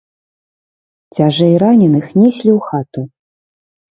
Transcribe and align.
Цяжэй 1.17 1.51
раненых 1.63 2.07
неслі 2.21 2.51
ў 2.53 2.57
хату. 2.71 3.01